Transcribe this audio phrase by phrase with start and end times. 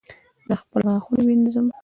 [0.47, 1.67] زه خپل غاښونه وینځم